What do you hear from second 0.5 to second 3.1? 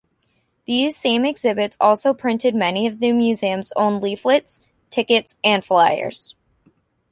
These same exhibits also printed many of